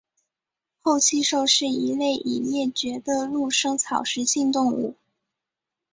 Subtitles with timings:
[0.81, 4.95] 厚膝兽是一类已灭绝的陆生草食性动物。